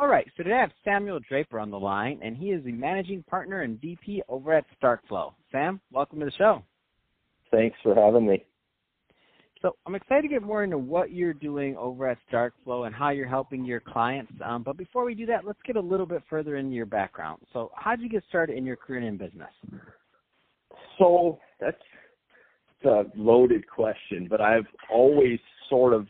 All 0.00 0.08
right, 0.08 0.26
so 0.34 0.42
today 0.42 0.56
I 0.56 0.62
have 0.62 0.70
Samuel 0.82 1.20
Draper 1.28 1.60
on 1.60 1.70
the 1.70 1.78
line, 1.78 2.20
and 2.22 2.34
he 2.34 2.52
is 2.52 2.64
the 2.64 2.72
managing 2.72 3.22
partner 3.24 3.60
and 3.60 3.78
VP 3.78 4.22
over 4.30 4.54
at 4.54 4.64
StarkFlow. 4.82 5.34
Sam, 5.52 5.78
welcome 5.92 6.20
to 6.20 6.24
the 6.24 6.32
show. 6.38 6.62
Thanks 7.50 7.76
for 7.82 7.94
having 7.94 8.26
me. 8.26 8.42
So 9.60 9.76
I'm 9.86 9.94
excited 9.94 10.22
to 10.22 10.28
get 10.28 10.42
more 10.42 10.64
into 10.64 10.78
what 10.78 11.12
you're 11.12 11.34
doing 11.34 11.76
over 11.76 12.08
at 12.08 12.16
StarkFlow 12.32 12.86
and 12.86 12.94
how 12.94 13.10
you're 13.10 13.28
helping 13.28 13.62
your 13.62 13.80
clients. 13.80 14.32
Um, 14.42 14.62
but 14.62 14.78
before 14.78 15.04
we 15.04 15.14
do 15.14 15.26
that, 15.26 15.44
let's 15.44 15.58
get 15.66 15.76
a 15.76 15.80
little 15.80 16.06
bit 16.06 16.22
further 16.30 16.56
into 16.56 16.74
your 16.74 16.86
background. 16.86 17.42
So 17.52 17.70
how 17.76 17.94
did 17.94 18.00
you 18.00 18.08
get 18.08 18.24
started 18.26 18.56
in 18.56 18.64
your 18.64 18.76
career 18.76 19.02
in 19.02 19.18
business? 19.18 19.52
So 20.98 21.38
that's 21.60 21.76
a 22.86 23.02
loaded 23.14 23.68
question, 23.68 24.28
but 24.30 24.40
I've 24.40 24.66
always 24.90 25.38
sort 25.68 25.92
of 25.92 26.06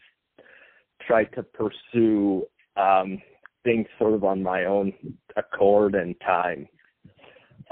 tried 1.05 1.31
to 1.35 1.43
pursue 1.43 2.45
um, 2.77 3.19
things 3.65 3.87
sort 3.99 4.15
of 4.15 4.25
on 4.25 4.43
my 4.43 4.65
own 4.65 4.93
accord 5.37 5.95
and 5.95 6.15
time. 6.21 6.67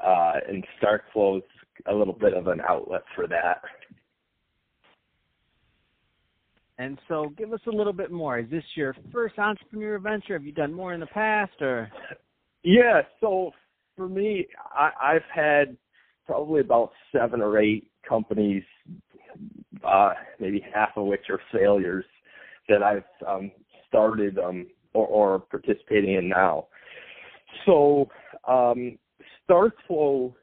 Uh, 0.05 0.35
and 0.49 0.65
StarkFlow 0.81 1.39
is 1.39 1.45
a 1.87 1.95
little 1.95 2.15
bit 2.15 2.35
of 2.35 2.47
an 2.47 2.61
outlet 2.69 3.03
for 3.15 3.27
that. 3.27 3.63
And 6.79 6.99
so, 7.09 7.33
give 7.37 7.53
us 7.53 7.61
a 7.67 7.71
little 7.71 7.93
bit 7.93 8.13
more. 8.13 8.39
Is 8.39 8.49
this 8.51 8.63
your 8.77 8.95
first 9.13 9.37
entrepreneur 9.39 9.99
venture? 9.99 10.35
Have 10.35 10.45
you 10.45 10.53
done 10.53 10.73
more 10.73 10.95
in 10.95 11.01
the 11.01 11.07
past, 11.07 11.61
or? 11.61 11.91
Yeah. 12.63 13.03
So 13.21 13.51
for 13.97 14.09
me, 14.09 14.47
I, 14.73 14.91
I've 15.03 15.23
had 15.35 15.77
probably 16.25 16.61
about 16.61 16.93
seven 17.11 17.41
or 17.41 17.59
eight 17.59 17.91
companies, 18.09 18.63
uh, 19.85 20.13
maybe 20.39 20.65
half 20.73 20.91
of 20.97 21.07
which 21.07 21.31
are 21.31 21.41
failures 21.53 22.05
that 22.69 22.83
I've 22.83 23.03
um, 23.27 23.51
started 23.89 24.39
um, 24.39 24.67
or, 24.95 25.07
or 25.07 25.39
participating 25.39 26.15
in 26.15 26.29
now. 26.29 26.67
So 27.67 28.09
um, 28.47 28.99
StarkFlow, 29.49 30.35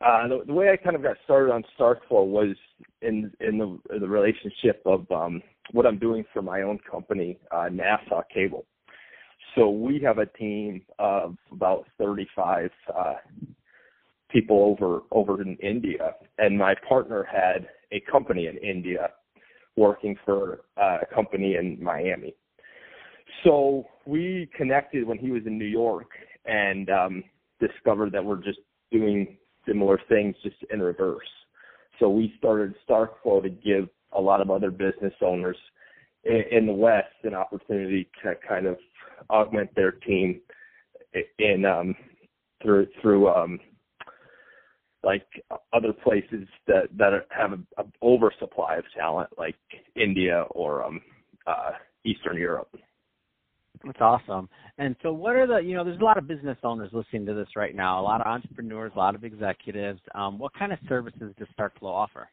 uh, 0.00 0.28
the, 0.28 0.42
the 0.46 0.52
way 0.52 0.70
I 0.70 0.76
kind 0.76 0.96
of 0.96 1.02
got 1.02 1.16
started 1.24 1.52
on 1.52 1.64
StarkFlow 1.78 2.26
was 2.26 2.56
in 3.02 3.32
in 3.40 3.58
the 3.58 3.98
the 3.98 4.08
relationship 4.08 4.82
of 4.86 5.10
um, 5.10 5.42
what 5.72 5.86
I'm 5.86 5.98
doing 5.98 6.24
for 6.32 6.42
my 6.42 6.62
own 6.62 6.78
company, 6.90 7.38
uh, 7.50 7.68
Nassau 7.70 8.22
Cable. 8.32 8.66
So 9.54 9.70
we 9.70 10.00
have 10.00 10.18
a 10.18 10.26
team 10.26 10.82
of 10.98 11.36
about 11.52 11.86
35 11.98 12.70
uh, 12.94 13.14
people 14.30 14.62
over 14.62 15.02
over 15.10 15.40
in 15.40 15.56
India, 15.56 16.14
and 16.38 16.58
my 16.58 16.74
partner 16.88 17.24
had 17.24 17.68
a 17.92 18.00
company 18.10 18.46
in 18.46 18.56
India 18.58 19.10
working 19.76 20.16
for 20.24 20.62
uh, 20.76 20.98
a 21.02 21.14
company 21.14 21.56
in 21.56 21.82
Miami. 21.82 22.34
So 23.44 23.84
we 24.06 24.48
connected 24.56 25.06
when 25.06 25.18
he 25.18 25.30
was 25.30 25.42
in 25.46 25.58
New 25.58 25.66
York 25.66 26.10
and 26.46 26.88
um, 26.90 27.24
discovered 27.60 28.12
that 28.12 28.24
we're 28.24 28.42
just 28.42 28.60
doing 28.90 29.36
similar 29.66 30.00
things 30.08 30.34
just 30.42 30.56
in 30.72 30.80
reverse. 30.80 31.28
So 32.00 32.08
we 32.08 32.34
started 32.38 32.74
StarkFlow 32.88 33.42
to 33.42 33.50
give 33.50 33.88
a 34.12 34.20
lot 34.20 34.40
of 34.40 34.50
other 34.50 34.70
business 34.70 35.12
owners 35.20 35.56
in, 36.24 36.42
in 36.50 36.66
the 36.66 36.72
West 36.72 37.08
an 37.22 37.34
opportunity 37.34 38.08
to 38.22 38.34
kind 38.46 38.66
of 38.66 38.78
augment 39.30 39.74
their 39.74 39.92
team 39.92 40.40
in 41.38 41.64
um, 41.64 41.94
through 42.62 42.86
through 43.00 43.28
um, 43.28 43.60
like 45.02 45.26
other 45.72 45.92
places 45.92 46.48
that 46.66 46.88
that 46.96 47.26
have 47.30 47.52
an 47.52 47.66
oversupply 48.02 48.76
of 48.76 48.84
talent, 48.96 49.28
like 49.38 49.56
India 49.94 50.46
or 50.50 50.84
um, 50.84 51.00
uh, 51.46 51.72
Eastern 52.04 52.36
Europe. 52.36 52.74
That's 53.84 54.00
awesome. 54.00 54.48
And 54.78 54.96
so, 55.02 55.12
what 55.12 55.36
are 55.36 55.46
the 55.46 55.58
you 55.58 55.74
know? 55.74 55.84
There's 55.84 56.00
a 56.00 56.04
lot 56.04 56.18
of 56.18 56.26
business 56.26 56.56
owners 56.62 56.90
listening 56.92 57.26
to 57.26 57.34
this 57.34 57.48
right 57.54 57.74
now. 57.74 58.00
A 58.00 58.02
lot 58.02 58.20
of 58.20 58.26
entrepreneurs, 58.26 58.92
a 58.94 58.98
lot 58.98 59.14
of 59.14 59.24
executives. 59.24 60.00
Um, 60.14 60.38
what 60.38 60.52
kind 60.54 60.72
of 60.72 60.78
services 60.88 61.34
does 61.38 61.48
StarkFlow 61.58 61.90
offer? 61.90 62.28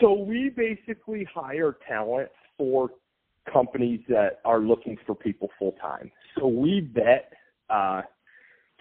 So 0.00 0.12
we 0.12 0.50
basically 0.54 1.26
hire 1.34 1.76
talent 1.88 2.28
for 2.56 2.90
companies 3.52 4.00
that 4.08 4.40
are 4.44 4.60
looking 4.60 4.96
for 5.06 5.14
people 5.14 5.48
full 5.58 5.72
time. 5.80 6.10
So 6.38 6.46
we 6.46 6.88
vet 6.94 7.32
uh, 7.70 8.02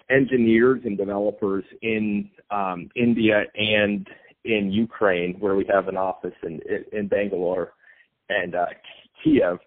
engineers 0.09 0.81
and 0.85 0.97
developers 0.97 1.63
in 1.81 2.29
um, 2.51 2.89
India 2.95 3.43
and 3.55 4.07
in 4.43 4.71
Ukraine, 4.71 5.35
where 5.39 5.55
we 5.55 5.65
have 5.73 5.87
an 5.87 5.97
office 5.97 6.33
in 6.43 6.59
in 6.91 7.07
Bangalore 7.07 7.73
and 8.29 8.55
uh, 8.55 8.65
Kiev, 9.23 9.59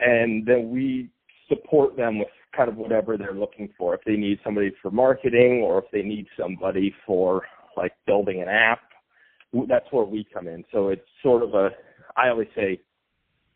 and 0.00 0.46
then 0.46 0.70
we 0.70 1.10
support 1.48 1.96
them 1.96 2.18
with 2.18 2.28
kind 2.56 2.68
of 2.68 2.76
whatever 2.76 3.16
they're 3.16 3.34
looking 3.34 3.68
for. 3.78 3.94
If 3.94 4.00
they 4.04 4.16
need 4.16 4.38
somebody 4.44 4.72
for 4.82 4.90
marketing, 4.90 5.62
or 5.64 5.78
if 5.78 5.84
they 5.92 6.02
need 6.02 6.26
somebody 6.38 6.94
for 7.06 7.42
like 7.76 7.92
building 8.06 8.42
an 8.42 8.48
app, 8.48 8.80
that's 9.68 9.86
where 9.90 10.04
we 10.04 10.26
come 10.32 10.48
in. 10.48 10.64
So 10.72 10.88
it's 10.88 11.06
sort 11.22 11.42
of 11.42 11.54
a, 11.54 11.70
I 12.16 12.28
always 12.28 12.48
say, 12.54 12.80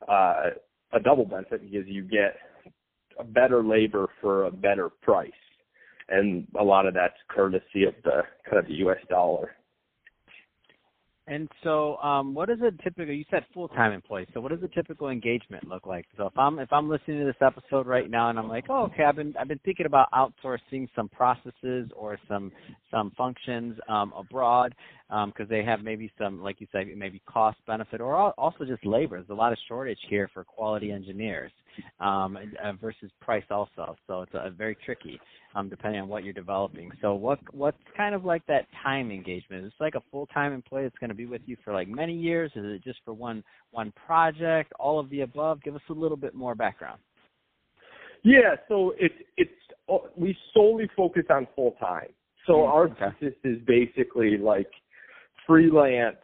uh, 0.09 0.51
a 0.93 1.01
double 1.01 1.25
benefit 1.25 1.63
because 1.63 1.89
you 1.89 2.03
get 2.03 2.37
a 3.19 3.25
better 3.25 3.63
labor 3.63 4.09
for 4.21 4.45
a 4.45 4.51
better 4.51 4.89
price 4.89 5.31
and 6.09 6.47
a 6.59 6.63
lot 6.63 6.87
of 6.87 6.95
that's 6.95 7.15
courtesy 7.29 7.85
of 7.85 7.95
the 8.05 8.23
kind 8.45 8.59
of 8.59 8.67
the 8.67 8.75
U.S. 8.75 8.99
dollar. 9.09 9.53
And 11.27 11.49
so, 11.63 11.97
um, 11.99 12.35
what 12.35 12.51
is 12.51 12.59
a 12.61 12.71
typical? 12.83 13.15
You 13.15 13.25
said 13.31 13.47
full-time 13.55 13.93
employee. 13.93 14.27
So, 14.35 14.43
what 14.43 14.53
does 14.53 14.63
a 14.63 14.69
typical 14.75 15.09
engagement 15.09 15.67
look 15.67 15.87
like? 15.87 16.05
So, 16.19 16.27
if 16.27 16.37
I'm 16.37 16.59
if 16.59 16.71
I'm 16.71 16.91
listening 16.91 17.21
to 17.21 17.25
this 17.25 17.41
episode 17.41 17.87
right 17.87 18.11
now 18.11 18.29
and 18.29 18.39
I'm 18.39 18.49
like, 18.49 18.67
oh, 18.69 18.85
okay, 18.93 19.05
I've 19.05 19.17
been 19.17 19.35
I've 19.41 19.49
been 19.49 19.61
thinking 19.65 19.87
about 19.87 20.09
outsourcing 20.13 20.87
some 20.95 21.09
processes 21.09 21.91
or 21.97 22.19
some 22.29 22.53
some 22.91 23.11
functions 23.17 23.79
um, 23.89 24.13
abroad 24.15 24.75
because 25.27 25.45
um, 25.45 25.47
they 25.49 25.63
have 25.63 25.83
maybe 25.83 26.11
some, 26.19 26.43
like 26.43 26.61
you 26.61 26.67
said, 26.73 26.87
maybe 26.97 27.23
cost 27.27 27.57
benefit 27.67 28.01
or 28.01 28.17
also 28.17 28.65
just 28.65 28.85
labor. 28.85 29.19
There's 29.19 29.29
a 29.29 29.35
lot 29.35 29.53
of 29.53 29.59
shortage 29.69 29.99
here 30.09 30.29
for 30.35 30.43
quality 30.43 30.91
engineers 30.91 31.53
um, 32.01 32.37
uh, 32.63 32.73
versus 32.73 33.11
price 33.21 33.45
also. 33.49 33.97
So 34.09 34.23
it's 34.23 34.35
uh, 34.35 34.51
very 34.51 34.77
tricky 34.85 35.21
um, 35.55 35.69
depending 35.69 36.01
on 36.01 36.09
what 36.09 36.25
you're 36.25 36.33
developing. 36.33 36.91
So 37.01 37.15
what 37.15 37.39
what's 37.53 37.79
kind 37.97 38.15
of 38.15 38.25
like 38.25 38.45
that 38.47 38.67
time 38.83 39.13
engagement? 39.13 39.67
Is 39.67 39.73
it 39.79 39.83
like 39.83 39.95
a 39.95 40.03
full 40.11 40.27
time 40.27 40.53
employee 40.53 40.83
that's 40.83 40.99
going 40.99 41.11
to 41.11 41.17
be 41.17 41.27
with 41.27 41.43
you 41.47 41.57
for 41.65 41.73
like 41.73 41.87
many 41.87 42.15
years? 42.15 42.51
Is 42.57 42.65
it 42.65 42.83
just 42.83 42.99
for 43.05 43.13
one 43.13 43.45
one 43.71 43.93
project? 44.07 44.73
All 44.81 44.99
of 44.99 45.09
the 45.11 45.21
above? 45.21 45.63
Give 45.63 45.77
us 45.77 45.83
a 45.91 45.93
little 45.93 46.17
bit 46.17 46.35
more 46.35 46.57
background. 46.57 46.99
Yeah, 48.25 48.57
so 48.69 48.95
it's 48.99 49.15
it's 49.37 49.53
we 50.17 50.37
solely 50.53 50.89
focus 50.97 51.25
on 51.31 51.47
full 51.55 51.73
time. 51.79 52.09
So 52.47 52.55
mm, 52.55 52.69
our 52.69 52.85
okay. 52.87 53.17
thesis 53.21 53.37
is 53.45 53.59
basically 53.67 54.39
like 54.39 54.71
freelance. 55.47 56.17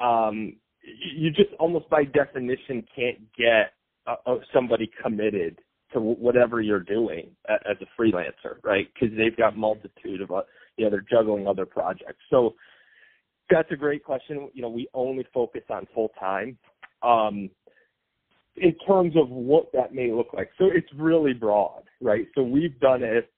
Um, 0.00 0.56
you 0.82 1.30
just 1.30 1.50
almost 1.58 1.88
by 1.90 2.04
definition 2.04 2.84
can't 2.94 3.20
get 3.36 3.72
uh, 4.06 4.36
somebody 4.52 4.90
committed 5.02 5.58
to 5.92 6.00
whatever 6.00 6.60
you're 6.60 6.80
doing 6.80 7.30
as 7.48 7.76
a 7.80 8.00
freelancer, 8.00 8.62
right? 8.62 8.88
Because 8.94 9.16
they've 9.16 9.36
got 9.36 9.56
multitude 9.56 10.20
of, 10.20 10.30
uh, 10.30 10.42
you 10.76 10.84
know, 10.84 10.90
they're 10.90 11.04
juggling 11.10 11.46
other 11.46 11.66
projects. 11.66 12.22
So 12.30 12.54
that's 13.50 13.70
a 13.72 13.76
great 13.76 14.04
question. 14.04 14.48
You 14.54 14.62
know, 14.62 14.68
we 14.68 14.88
only 14.94 15.26
focus 15.34 15.62
on 15.68 15.86
full 15.94 16.12
time. 16.18 16.56
Um, 17.02 17.50
in 18.56 18.74
terms 18.86 19.14
of 19.16 19.30
what 19.30 19.72
that 19.72 19.94
may 19.94 20.12
look 20.12 20.32
like, 20.32 20.50
so 20.58 20.66
it's 20.66 20.88
really 20.96 21.32
broad, 21.32 21.82
right? 22.00 22.26
So 22.34 22.42
we've 22.42 22.78
done 22.80 23.02
it. 23.02 23.30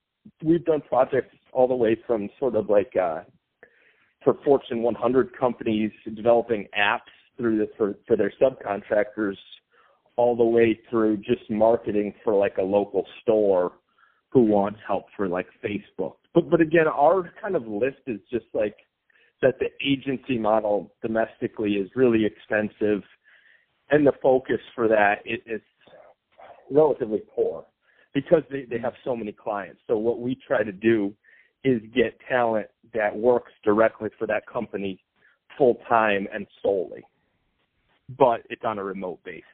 We've 0.43 0.65
done 0.65 0.83
projects 0.89 1.35
all 1.53 1.69
the 1.69 1.75
way 1.75 1.97
from 2.07 2.29
sort 2.39 2.57
of 2.57 2.69
like 2.69 2.93
uh, 3.01 3.21
for 4.25 4.35
Fortune 4.45 4.83
100 4.83 5.37
companies 5.39 5.91
developing 6.15 6.67
apps 6.79 7.01
through 7.37 7.59
this 7.59 7.69
for, 7.77 7.95
for 8.07 8.17
their 8.17 8.33
subcontractors 8.41 9.37
all 10.17 10.37
the 10.37 10.45
way 10.45 10.79
through 10.91 11.17
just 11.19 11.49
marketing 11.51 12.15
for 12.23 12.35
like 12.35 12.59
a 12.59 12.63
local 12.63 13.07
store 13.23 13.73
who 14.31 14.43
wants 14.43 14.79
help 14.87 15.07
for 15.17 15.29
like 15.29 15.47
Facebook. 15.65 16.15
But 16.35 16.51
but 16.51 16.61
again, 16.61 16.87
our 16.87 17.31
kind 17.41 17.57
of 17.57 17.67
list 17.67 18.03
is 18.07 18.21
just 18.31 18.47
like 18.55 18.77
that 19.41 19.59
the 19.59 19.69
agency 19.85 20.39
model 20.39 20.95
domestically 21.03 21.73
is 21.73 21.91
really 21.97 22.25
expensive 22.25 23.03
and 23.91 24.07
the 24.07 24.13
focus 24.23 24.61
for 24.75 24.89
that 24.89 25.17
is, 25.27 25.41
is 25.47 25.61
relatively 26.71 27.23
poor. 27.35 27.65
because 28.15 28.43
they, 28.51 28.65
they 28.69 28.79
have 28.79 28.95
so 29.05 29.17
many 29.17 29.33
clients. 29.33 29.81
So 29.87 29.97
what 29.97 30.21
we 30.21 30.39
try 30.47 30.63
to 30.63 30.73
do 30.73 31.15
is 31.65 31.81
get 31.95 32.19
talent 32.29 32.67
that 32.95 33.17
works 33.17 33.53
directly 33.65 34.11
for 34.19 34.27
that 34.27 34.47
company 34.47 34.99
full 35.57 35.79
time 35.89 36.27
and 36.33 36.47
solely, 36.63 37.03
but 38.19 38.41
it's 38.51 38.65
on 38.65 38.79
a 38.79 38.85
remote 38.85 39.23
basis. 39.25 39.45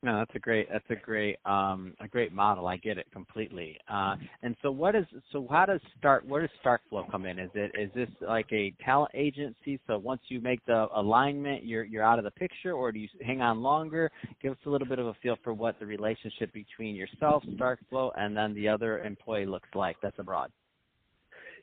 No, 0.00 0.18
that's 0.18 0.34
a 0.36 0.38
great 0.38 0.68
that's 0.70 0.88
a 0.90 0.94
great 0.94 1.38
um 1.44 1.92
a 2.00 2.06
great 2.06 2.32
model. 2.32 2.68
I 2.68 2.76
get 2.76 2.98
it 2.98 3.06
completely. 3.12 3.76
Uh 3.88 4.14
and 4.44 4.54
so 4.62 4.70
what 4.70 4.94
is 4.94 5.04
so 5.32 5.44
how 5.50 5.66
does 5.66 5.80
start 5.98 6.24
where 6.24 6.40
does 6.40 6.50
StarkFlow 6.64 7.10
come 7.10 7.26
in? 7.26 7.40
Is 7.40 7.50
it 7.54 7.72
is 7.76 7.90
this 7.94 8.08
like 8.20 8.46
a 8.52 8.72
talent 8.84 9.10
agency 9.14 9.80
so 9.88 9.98
once 9.98 10.20
you 10.28 10.40
make 10.40 10.64
the 10.66 10.86
alignment 10.94 11.64
you're 11.64 11.82
you're 11.82 12.04
out 12.04 12.18
of 12.18 12.24
the 12.24 12.30
picture 12.30 12.74
or 12.74 12.92
do 12.92 13.00
you 13.00 13.08
hang 13.26 13.40
on 13.42 13.60
longer? 13.60 14.08
Give 14.40 14.52
us 14.52 14.58
a 14.66 14.70
little 14.70 14.86
bit 14.86 15.00
of 15.00 15.06
a 15.06 15.14
feel 15.20 15.36
for 15.42 15.52
what 15.52 15.80
the 15.80 15.86
relationship 15.86 16.52
between 16.52 16.94
yourself, 16.94 17.42
StarkFlow 17.56 18.12
and 18.16 18.36
then 18.36 18.54
the 18.54 18.68
other 18.68 19.00
employee 19.00 19.46
looks 19.46 19.68
like 19.74 19.96
that's 20.00 20.18
abroad. 20.20 20.52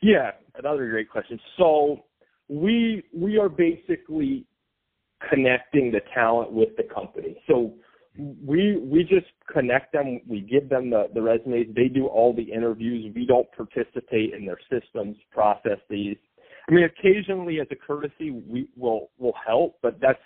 Yeah, 0.02 0.32
another 0.58 0.90
great 0.90 1.10
question. 1.10 1.40
So 1.56 2.04
we 2.50 3.02
we 3.14 3.38
are 3.38 3.48
basically 3.48 4.46
connecting 5.30 5.90
the 5.92 6.02
talent 6.14 6.52
with 6.52 6.76
the 6.76 6.84
company. 6.84 7.42
So 7.48 7.74
we 8.18 8.78
we 8.78 9.04
just 9.04 9.28
connect 9.52 9.94
them. 9.94 10.22
We 10.28 10.42
give 10.42 10.70
them 10.70 10.90
the 10.90 11.08
the 11.14 11.22
resumes. 11.22 11.68
They 11.76 11.88
do 11.88 12.08
all 12.08 12.34
the 12.34 12.44
interviews. 12.44 13.12
We 13.16 13.26
don't 13.26 13.48
participate 13.52 14.34
in 14.34 14.46
their 14.46 14.60
systems, 14.72 15.18
process 15.32 15.80
these. 15.90 16.18
I 16.70 16.74
mean, 16.74 16.86
occasionally 16.86 17.60
as 17.60 17.68
a 17.72 17.76
courtesy, 17.76 18.32
we 18.32 18.70
will 18.76 19.10
will 19.18 19.36
help, 19.46 19.78
but 19.82 20.00
that's 20.02 20.20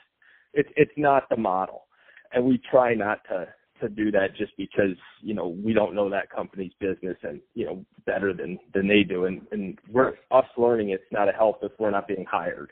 it's 0.54 0.70
it's 0.76 0.92
not 0.98 1.24
the 1.30 1.38
model, 1.38 1.88
and 2.34 2.46
we 2.46 2.62
try 2.70 2.94
not 2.94 3.20
to 3.30 3.48
to 3.82 3.90
do 3.90 4.12
that 4.12 4.36
just 4.38 4.52
because 4.58 4.96
you 5.22 5.34
know 5.34 5.48
we 5.48 5.74
don't 5.74 5.96
know 5.96 6.10
that 6.10 6.30
company's 6.30 6.74
business 6.80 7.18
and 7.24 7.42
you 7.56 7.66
know 7.66 7.86
better 8.06 8.34
than 8.34 8.60
than 8.74 8.88
they 8.88 9.04
do, 9.04 9.26
and 9.26 9.42
and 9.52 9.80
we're 9.92 10.14
us 10.32 10.46
learning 10.58 10.90
it's 10.90 11.04
not 11.12 11.28
a 11.28 11.32
help 11.32 11.60
if 11.64 11.72
we're 11.80 11.92
not 11.92 12.08
being 12.08 12.26
hired. 12.30 12.72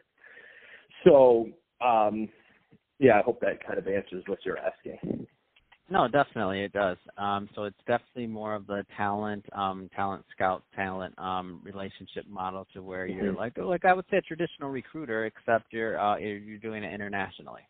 So 1.04 1.50
um, 1.86 2.30
yeah, 3.00 3.20
I 3.20 3.22
hope 3.22 3.40
that 3.42 3.66
kind 3.66 3.78
of 3.78 3.88
answers 3.88 4.24
what 4.28 4.40
you're 4.46 4.58
asking. 4.58 5.28
No, 5.90 6.08
definitely 6.08 6.64
it 6.64 6.74
does. 6.74 6.98
Um, 7.18 7.48
so 7.56 7.64
it's 7.64 7.78
definitely 7.88 8.28
more 8.28 8.56
of 8.56 8.68
the 8.68 8.86
talent, 8.98 9.46
um, 9.54 9.90
talent 9.96 10.26
scout, 10.36 10.64
talent 10.76 11.18
um, 11.18 11.62
relationship 11.64 12.28
model 12.28 12.68
to 12.74 12.82
where 12.82 13.08
you're 13.08 13.32
mm-hmm. 13.32 13.38
like, 13.38 13.58
like 13.58 13.86
I 13.86 13.94
would 13.94 14.04
say, 14.12 14.18
a 14.18 14.22
traditional 14.22 14.70
recruiter, 14.70 15.26
except 15.26 15.72
you're 15.72 15.98
uh, 15.98 16.18
you're 16.18 16.58
doing 16.58 16.84
it 16.84 16.94
internationally. 16.94 17.62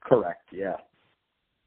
Correct. 0.00 0.48
Yeah. 0.52 0.76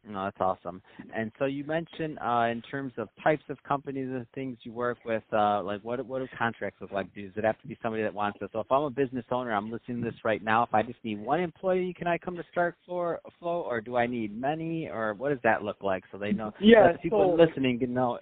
No, 0.08 0.24
that's 0.24 0.38
awesome. 0.40 0.82
And 1.16 1.32
so 1.38 1.46
you 1.46 1.64
mentioned 1.64 2.18
uh, 2.20 2.48
in 2.52 2.64
terms 2.64 2.94
of 2.98 3.08
types 3.24 3.44
of 3.50 3.62
companies 3.64 4.10
and 4.10 4.26
things 4.34 4.58
you 4.64 4.74
work 4.74 4.98
with, 5.06 5.24
uh, 5.32 5.62
like 5.62 5.82
what 5.84 6.04
what 6.06 6.20
do 6.20 6.28
contracts 6.38 6.82
look 6.82 6.92
like? 6.92 7.14
Does 7.14 7.32
it 7.36 7.44
have 7.44 7.60
to 7.62 7.68
be 7.68 7.78
somebody 7.84 8.02
that 8.02 8.14
wants 8.14 8.40
to? 8.40 8.50
So 8.52 8.62
if 8.62 8.72
I'm 8.72 8.84
a 8.84 8.90
business 8.90 9.26
owner, 9.32 9.54
I'm 9.54 9.72
listening 9.72 10.04
to 10.04 10.10
this 10.10 10.20
right 10.26 10.44
now. 10.44 10.64
If 10.64 10.74
I 10.74 10.82
just 10.82 10.98
need 11.04 11.20
one 11.20 11.40
employee, 11.40 11.94
can 11.96 12.08
I 12.08 12.18
come 12.18 12.36
to 12.36 12.44
Start 12.52 12.76
Flow, 12.86 13.18
Flow 13.40 13.62
or 13.62 13.80
do 13.80 13.96
I 13.96 14.08
need 14.08 14.40
many, 14.40 14.90
or 14.90 15.14
what 15.14 15.30
does 15.30 15.40
that 15.44 15.64
look 15.64 15.78
like 15.84 16.04
so 16.12 16.18
they 16.18 16.32
know? 16.32 16.52
Yeah, 16.60 16.94
people 17.02 17.36
so, 17.38 17.44
listening 17.44 17.78
can 17.78 17.94
know. 17.94 18.18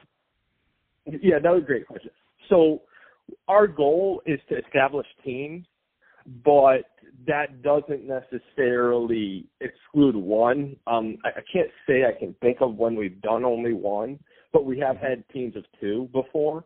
It. 1.05 1.21
Yeah, 1.23 1.39
that 1.41 1.51
was 1.51 1.63
a 1.63 1.65
great 1.65 1.87
question. 1.87 2.11
So 2.49 2.81
our 3.47 3.67
goal 3.67 4.21
is 4.25 4.39
to 4.49 4.57
establish 4.57 5.07
teams 5.23 5.65
but 6.43 6.85
that 7.27 7.61
doesn't 7.61 8.07
necessarily 8.07 9.45
exclude 9.61 10.15
one. 10.15 10.75
Um, 10.87 11.17
I, 11.23 11.29
I 11.29 11.43
can't 11.51 11.69
say 11.87 12.05
I 12.05 12.17
can 12.17 12.35
think 12.41 12.57
of 12.61 12.75
when 12.75 12.95
we've 12.95 13.21
done 13.21 13.43
only 13.45 13.73
one, 13.73 14.19
but 14.53 14.65
we 14.65 14.79
have 14.79 14.97
had 14.97 15.23
teams 15.29 15.55
of 15.55 15.63
two 15.79 16.09
before. 16.13 16.63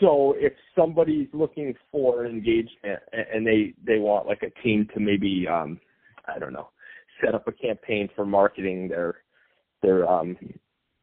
So 0.00 0.34
if 0.36 0.52
somebody's 0.76 1.28
looking 1.32 1.74
for 1.90 2.26
engagement 2.26 3.00
and 3.12 3.46
they 3.46 3.72
they 3.86 3.98
want 3.98 4.26
like 4.26 4.42
a 4.42 4.50
team 4.62 4.88
to 4.94 5.00
maybe 5.00 5.46
um, 5.48 5.80
I 6.26 6.38
don't 6.38 6.52
know 6.52 6.68
set 7.24 7.34
up 7.34 7.48
a 7.48 7.52
campaign 7.52 8.08
for 8.14 8.26
marketing 8.26 8.88
their 8.88 9.16
their 9.82 10.08
um, 10.08 10.36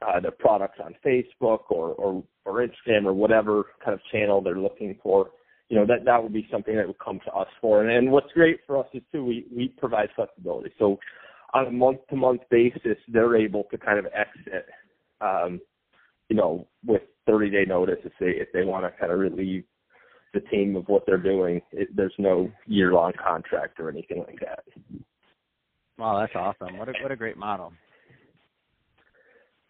uh, 0.05 0.19
their 0.19 0.31
products 0.31 0.79
on 0.83 0.95
Facebook 1.05 1.61
or, 1.69 1.89
or 1.93 2.23
or 2.45 2.67
Instagram 2.67 3.05
or 3.05 3.13
whatever 3.13 3.65
kind 3.83 3.93
of 3.93 4.01
channel 4.11 4.41
they're 4.41 4.59
looking 4.59 4.97
for, 5.01 5.31
you 5.73 5.79
know, 5.79 5.87
that 5.87 6.05
that 6.05 6.21
would 6.21 6.33
be 6.33 6.47
something 6.51 6.75
that 6.75 6.85
would 6.85 6.99
come 6.99 7.19
to 7.25 7.31
us 7.33 7.47
for. 7.59 7.81
And, 7.81 7.89
and 7.89 8.11
what's 8.11 8.31
great 8.33 8.59
for 8.67 8.77
us 8.77 8.85
is 8.93 9.01
too, 9.11 9.25
we 9.25 9.47
we 9.51 9.69
provide 9.69 10.09
flexibility. 10.15 10.71
So 10.77 10.99
on 11.55 11.65
a 11.65 11.71
month 11.71 12.01
to 12.11 12.15
month 12.15 12.41
basis, 12.51 12.97
they're 13.07 13.35
able 13.35 13.63
to 13.71 13.77
kind 13.79 13.97
of 13.97 14.05
exit, 14.05 14.67
um, 15.19 15.59
you 16.29 16.35
know, 16.35 16.67
with 16.85 17.01
30 17.25 17.49
day 17.49 17.65
notice 17.67 17.97
if 18.03 18.11
they 18.19 18.39
if 18.39 18.49
they 18.53 18.63
want 18.65 18.85
to 18.85 18.91
kind 18.99 19.11
of 19.11 19.17
relieve 19.17 19.63
the 20.35 20.41
team 20.41 20.75
of 20.75 20.87
what 20.89 21.07
they're 21.07 21.17
doing. 21.17 21.59
It, 21.71 21.89
there's 21.95 22.13
no 22.19 22.51
year 22.67 22.93
long 22.93 23.13
contract 23.13 23.79
or 23.79 23.89
anything 23.89 24.19
like 24.19 24.41
that. 24.41 24.63
Wow, 25.97 26.19
that's 26.19 26.35
awesome! 26.35 26.77
What 26.77 26.89
a 26.89 26.93
what 27.01 27.11
a 27.11 27.15
great 27.15 27.37
model. 27.37 27.73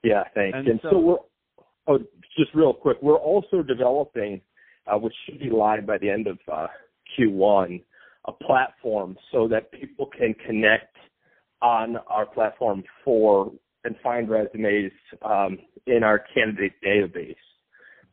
Yeah, 0.04 0.24
thanks. 0.36 0.58
And, 0.58 0.68
and 0.68 0.80
so, 0.84 0.90
so 0.92 1.00
we're 1.00 1.18
oh, 1.88 2.00
just 2.38 2.54
real 2.54 2.74
quick, 2.74 2.98
we're 3.02 3.16
also 3.16 3.64
developing 3.64 4.42
uh, 4.88 4.98
which 4.98 5.14
should 5.26 5.40
be 5.40 5.50
live 5.50 5.86
by 5.86 5.98
the 5.98 6.10
end 6.10 6.28
of 6.28 6.38
uh, 6.52 6.68
Q1, 7.18 7.82
a 8.26 8.32
platform 8.32 9.18
so 9.32 9.48
that 9.48 9.72
people 9.72 10.10
can 10.18 10.34
connect 10.46 10.96
on 11.62 11.98
our 12.08 12.26
platform 12.26 12.84
for 13.04 13.52
and 13.86 13.96
find 14.02 14.30
resumes 14.30 14.92
um, 15.24 15.58
in 15.88 16.04
our 16.04 16.24
candidate 16.34 16.74
database, 16.86 17.36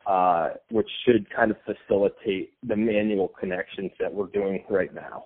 uh, 0.05 0.55
which 0.69 0.89
should 1.05 1.25
kind 1.33 1.51
of 1.51 1.57
facilitate 1.65 2.51
the 2.67 2.75
manual 2.75 3.29
connections 3.39 3.91
that 3.99 4.13
we're 4.13 4.27
doing 4.27 4.63
right 4.69 4.93
now. 4.93 5.25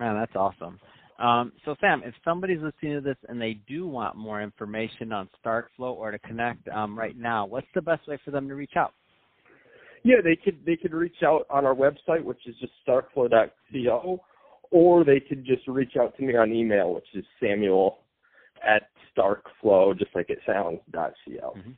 Man, 0.00 0.14
that's 0.14 0.34
awesome. 0.34 0.78
Um, 1.18 1.52
so 1.64 1.74
Sam, 1.80 2.02
if 2.04 2.14
somebody's 2.24 2.60
listening 2.60 2.94
to 2.94 3.00
this 3.00 3.16
and 3.28 3.40
they 3.40 3.58
do 3.66 3.86
want 3.86 4.16
more 4.16 4.42
information 4.42 5.12
on 5.12 5.28
StarkFlow 5.44 5.94
or 5.94 6.10
to 6.10 6.18
connect 6.18 6.68
um, 6.68 6.98
right 6.98 7.16
now, 7.16 7.46
what's 7.46 7.66
the 7.74 7.80
best 7.80 8.06
way 8.06 8.18
for 8.24 8.30
them 8.30 8.48
to 8.48 8.54
reach 8.54 8.74
out? 8.76 8.92
Yeah, 10.06 10.20
they 10.22 10.36
could 10.36 10.64
they 10.64 10.76
could 10.76 10.92
reach 10.92 11.24
out 11.24 11.46
on 11.50 11.66
our 11.66 11.74
website, 11.74 12.22
which 12.22 12.46
is 12.46 12.54
just 12.60 12.72
starkflow.co, 12.86 14.20
or 14.70 15.04
they 15.04 15.18
could 15.18 15.44
just 15.44 15.66
reach 15.66 15.96
out 16.00 16.16
to 16.16 16.22
me 16.22 16.36
on 16.36 16.52
email, 16.52 16.94
which 16.94 17.08
is 17.14 17.24
Samuel 17.40 17.98
at 18.64 18.82
starkflow, 19.16 19.98
just 19.98 20.14
like 20.14 20.30
it 20.30 20.38
sounds, 20.46 20.78
dot 20.92 21.14
co. 21.26 21.54
Mm-hmm. 21.56 21.70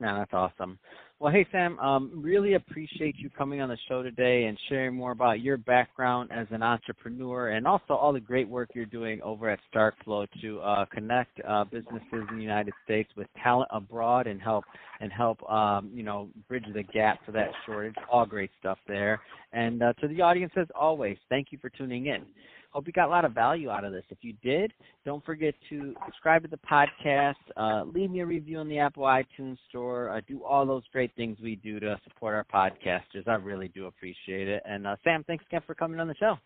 Yeah, 0.00 0.18
that's 0.20 0.32
awesome. 0.32 0.78
Well, 1.20 1.32
hey 1.32 1.44
Sam, 1.50 1.76
um, 1.80 2.12
really 2.14 2.54
appreciate 2.54 3.16
you 3.18 3.28
coming 3.28 3.60
on 3.60 3.68
the 3.68 3.76
show 3.88 4.04
today 4.04 4.44
and 4.44 4.56
sharing 4.68 4.94
more 4.94 5.10
about 5.10 5.40
your 5.40 5.56
background 5.56 6.30
as 6.32 6.46
an 6.52 6.62
entrepreneur 6.62 7.48
and 7.48 7.66
also 7.66 7.94
all 7.94 8.12
the 8.12 8.20
great 8.20 8.48
work 8.48 8.70
you're 8.72 8.86
doing 8.86 9.20
over 9.22 9.50
at 9.50 9.58
StarkFlow 9.74 10.28
to 10.40 10.60
uh, 10.60 10.84
connect 10.84 11.40
uh, 11.44 11.64
businesses 11.64 12.24
in 12.30 12.36
the 12.36 12.42
United 12.42 12.72
States 12.84 13.10
with 13.16 13.26
talent 13.42 13.68
abroad 13.72 14.28
and 14.28 14.40
help 14.40 14.64
and 15.00 15.10
help 15.10 15.42
um, 15.50 15.90
you 15.92 16.04
know 16.04 16.28
bridge 16.46 16.66
the 16.72 16.84
gap 16.84 17.18
for 17.26 17.32
that 17.32 17.48
shortage. 17.66 17.96
All 18.12 18.24
great 18.24 18.52
stuff 18.60 18.78
there. 18.86 19.20
And 19.52 19.82
uh, 19.82 19.94
to 19.94 20.06
the 20.06 20.20
audience, 20.20 20.52
as 20.56 20.68
always, 20.78 21.16
thank 21.28 21.48
you 21.50 21.58
for 21.60 21.68
tuning 21.68 22.06
in. 22.06 22.26
Hope 22.70 22.86
you 22.86 22.92
got 22.92 23.06
a 23.06 23.10
lot 23.10 23.24
of 23.24 23.32
value 23.32 23.70
out 23.70 23.84
of 23.84 23.92
this. 23.92 24.04
If 24.10 24.18
you 24.20 24.34
did, 24.42 24.72
don't 25.04 25.24
forget 25.24 25.54
to 25.70 25.94
subscribe 26.04 26.42
to 26.42 26.48
the 26.48 26.58
podcast, 26.58 27.34
uh, 27.56 27.84
leave 27.84 28.10
me 28.10 28.20
a 28.20 28.26
review 28.26 28.58
on 28.58 28.68
the 28.68 28.78
Apple 28.78 29.04
iTunes 29.04 29.56
Store, 29.70 30.10
uh, 30.10 30.20
do 30.28 30.44
all 30.44 30.66
those 30.66 30.82
great 30.92 31.10
things 31.16 31.38
we 31.42 31.56
do 31.56 31.80
to 31.80 31.98
support 32.04 32.34
our 32.34 32.44
podcasters. 32.44 33.26
I 33.26 33.34
really 33.34 33.68
do 33.68 33.86
appreciate 33.86 34.48
it. 34.48 34.62
And 34.66 34.86
uh, 34.86 34.96
Sam, 35.02 35.24
thanks 35.26 35.44
again 35.48 35.62
for 35.66 35.74
coming 35.74 35.98
on 35.98 36.08
the 36.08 36.14
show. 36.14 36.38